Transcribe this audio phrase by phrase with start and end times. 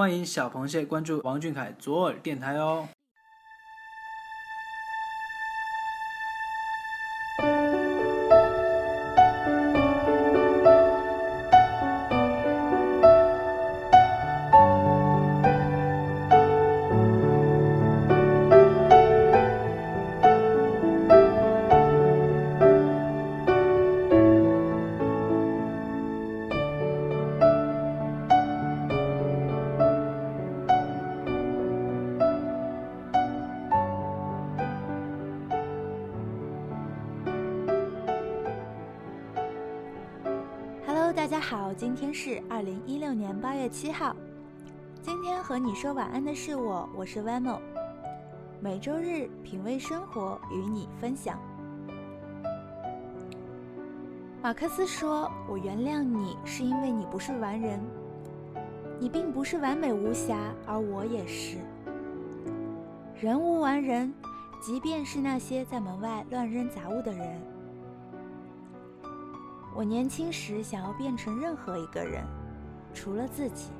[0.00, 2.88] 欢迎小螃蟹关注王俊凯左耳电台哦。
[41.40, 44.14] 家好，今天是二零一六年八月七号。
[45.00, 47.58] 今天和你说晚安的是我，我是 Vamo。
[48.60, 51.38] 每周日品味生活，与你分享。
[54.42, 57.80] 马克思说：“我原谅你，是因为你不是完人，
[58.98, 60.36] 你并不是完美无瑕，
[60.66, 61.56] 而我也是。
[63.18, 64.12] 人无完人，
[64.60, 67.40] 即便是那些在门外乱扔杂物的人。”
[69.80, 72.22] 我年轻时想要变成任何一个人，
[72.92, 73.70] 除了自己。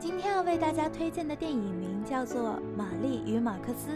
[0.00, 3.90] 今天要为大家推荐的电影名叫做《玛丽与马克思》。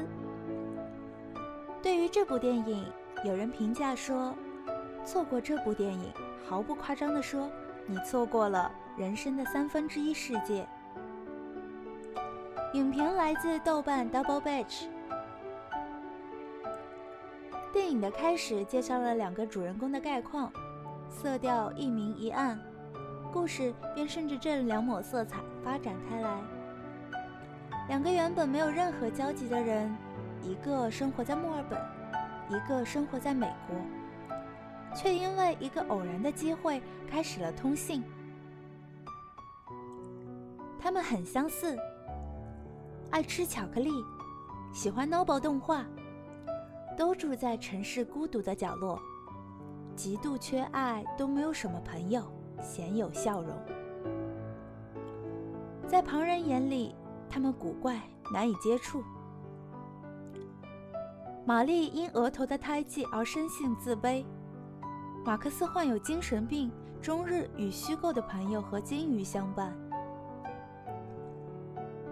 [1.83, 2.85] 对于这部电影，
[3.25, 4.35] 有人评价说
[5.03, 6.13] ：“错过这部电影，
[6.47, 7.49] 毫不夸张地说，
[7.87, 10.69] 你错过了人生的三分之一世界。”
[12.75, 14.85] 影评来自豆瓣 Double Batch。
[17.73, 20.51] 电影的开始介绍了两个主人公的概况，
[21.11, 22.59] 色调一明一暗，
[23.33, 26.41] 故事便顺着这两抹色彩发展开来。
[27.89, 29.95] 两个原本没有任何交集的人，
[30.43, 31.79] 一个生活在墨尔本，
[32.49, 33.77] 一个生活在美国，
[34.95, 38.03] 却因为一个偶然的机会开始了通信。
[40.81, 41.77] 他们很相似，
[43.11, 43.91] 爱吃巧克力，
[44.73, 45.85] 喜欢 Noble 动画。
[46.97, 48.99] 都住在城市孤独的角落，
[49.95, 52.23] 极度缺爱，都没有什么朋友，
[52.61, 53.55] 鲜有笑容。
[55.87, 56.95] 在旁人眼里，
[57.29, 58.01] 他们古怪，
[58.33, 59.03] 难以接触。
[61.45, 64.25] 玛丽因额头的胎记而生性自卑，
[65.25, 69.73] 马克思患有精神病，终日与虚构的朋友和金鱼相伴，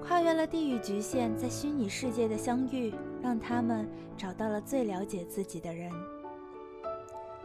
[0.07, 2.95] 跨越了地域局限，在虚拟世界的相遇。
[3.25, 5.91] 让他们找到了最了解自己的人。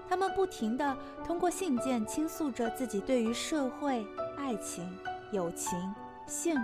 [0.09, 4.05] 他们不停地通过信件倾诉着自己对于社会、
[4.37, 4.85] 爱情、
[5.31, 5.79] 友情、
[6.27, 6.57] 性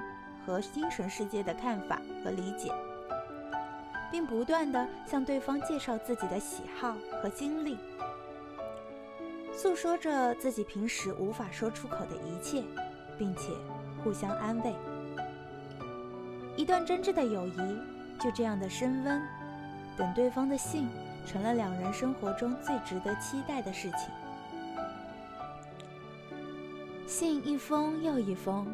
[0.45, 2.69] 和精神世界的看法和理解，
[4.11, 7.77] 并不断地向对方介绍自己的喜好和经历，
[9.53, 12.63] 诉说着自己平时无法说出口的一切，
[13.17, 13.53] 并且
[14.03, 14.75] 互相安慰。
[16.57, 17.94] 一段真挚的友谊。
[18.19, 19.21] 就这样的升温，
[19.97, 20.89] 等对方的信，
[21.25, 24.09] 成了两人生活中最值得期待的事情。
[27.07, 28.65] 信一封又一封，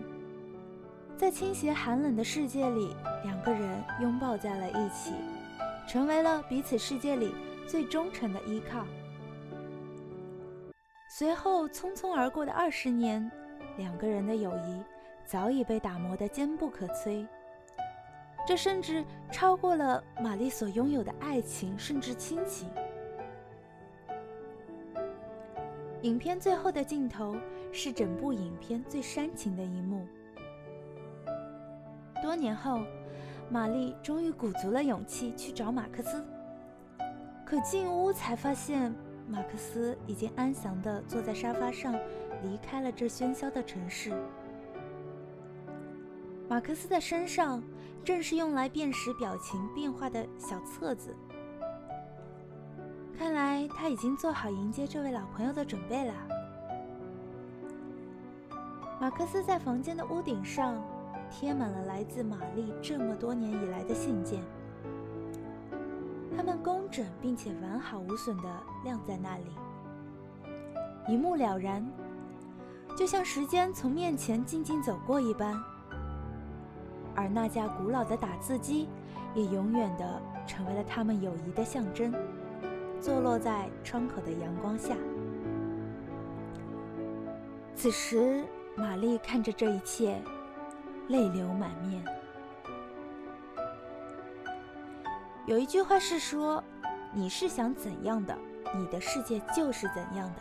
[1.18, 5.13] 在倾斜寒冷的世界里，两个人拥抱在了一起，
[5.88, 7.35] 成为了彼此世界里
[7.68, 8.85] 最忠诚的依靠。
[11.09, 13.29] 随后匆匆而过的二十年，
[13.78, 14.81] 两个人的友谊
[15.25, 17.28] 早已被打磨得坚不可摧。
[18.46, 22.69] 这甚至超过了玛丽所拥有的爱情，甚至亲情。
[26.02, 27.35] 影片最后的镜头
[27.72, 30.07] 是整部影片最煽情的一幕。
[32.22, 32.81] 多年后，
[33.50, 36.25] 玛丽终于鼓足了勇气去找马克思，
[37.46, 38.94] 可进屋才发现，
[39.28, 41.94] 马克思已经安详地坐在沙发上，
[42.41, 44.12] 离开了这喧嚣的城市。
[46.50, 47.63] 马克思的身上
[48.04, 51.16] 正是用来辨识表情变化的小册子，
[53.18, 56.14] 看来他已经做好迎接这位老朋友的准备了。
[59.00, 60.82] 马克思在房间的屋顶上
[61.30, 64.44] 贴满了来自玛丽这么多年以来的信件，
[66.36, 69.52] 它们工整并且完好无损地晾在那里，
[71.08, 71.88] 一目了然，
[72.97, 75.71] 就像时间从面前静静走过一般。
[77.16, 78.87] 而那架古老的打字机，
[79.34, 82.13] 也永远的成为了他们友谊的象征，
[82.99, 84.96] 坐落在窗口的阳光下。
[87.75, 88.43] 此时，
[88.75, 90.22] 玛丽看着这一切，
[91.08, 92.03] 泪流满面。
[95.47, 96.63] 有一句话是说
[97.11, 98.37] ：“你是想怎样的，
[98.75, 100.35] 你的世界就是怎样的。”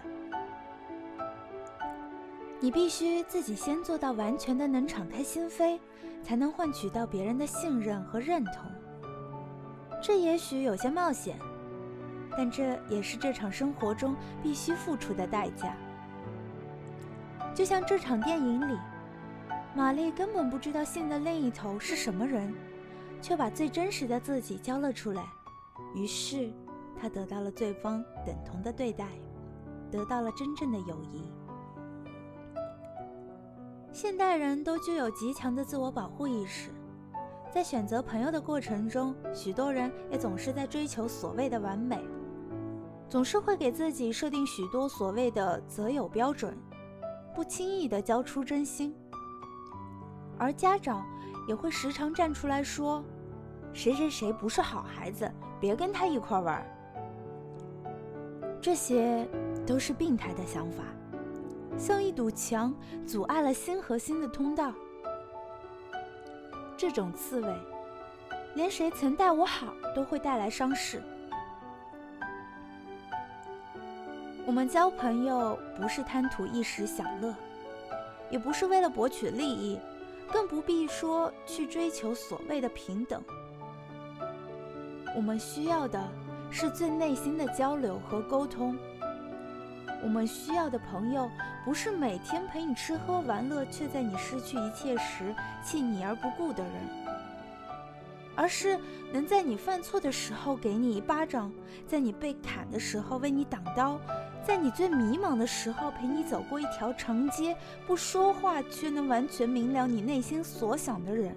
[2.63, 5.79] 你必须自己先做到完全的能敞开心扉，
[6.23, 8.71] 才能换取到别人的信任和认同。
[10.03, 11.39] 这也许有些冒险，
[12.37, 15.75] 但这也是这场生活中必须付出的代价。
[17.55, 18.79] 就像这场电影里，
[19.75, 22.55] 玛丽根本不知道信的另一头是什么人，
[23.23, 25.25] 却把最真实的自己交了出来，
[25.95, 26.53] 于是
[27.01, 29.07] 她得到了对方等同的对待，
[29.91, 31.33] 得到了真正的友谊。
[33.93, 36.71] 现代人都具有极强的自我保护意识，
[37.51, 42.01] 在选择朋友的过程中，许多人也总是在追求所谓的完美，
[43.09, 46.57] 总是会给自己设定许多所谓的择友标准，
[47.35, 48.95] 不轻易的交出真心。
[50.39, 51.05] 而家长
[51.49, 53.05] 也会时常站出来说
[53.75, 56.65] ：“谁谁谁不是好孩子，别跟他一块玩。”
[58.63, 59.29] 这些
[59.67, 60.85] 都是病态的想法。
[61.81, 62.75] 像一堵墙，
[63.07, 64.71] 阻碍了心和心的通道。
[66.77, 67.55] 这种刺猬，
[68.55, 71.03] 连谁曾待我好都会带来伤势。
[74.45, 77.35] 我们交朋友不是贪图一时享乐，
[78.31, 79.79] 也不是为了博取利益，
[80.31, 83.23] 更不必说去追求所谓的平等。
[85.17, 86.07] 我们需要的
[86.51, 88.77] 是最内心的交流和沟通。
[90.03, 91.31] 我们需要的朋友，
[91.65, 96.73] 不是每天陪你吃喝玩乐，却在你失去一切时弃你而不顾的人，
[98.35, 98.79] 而是
[99.13, 101.53] 能在你犯错的时候给你一巴掌，
[101.87, 104.01] 在你被砍的时候为你挡刀，
[104.43, 107.55] 在你最迷茫的时候陪你走过一条长街，
[107.87, 111.37] 不说话却能完全明了你内心所想的人。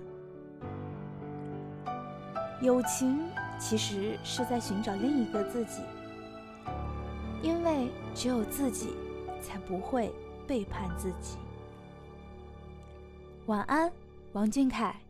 [2.61, 3.19] 友情
[3.59, 5.81] 其实是在寻找另一个自己。
[7.43, 8.93] 因为只有自己，
[9.41, 10.11] 才不会
[10.47, 11.37] 背叛自己。
[13.47, 13.91] 晚安，
[14.31, 15.02] 王俊凯。